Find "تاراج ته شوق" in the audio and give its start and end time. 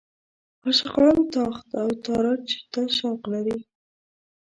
2.05-3.21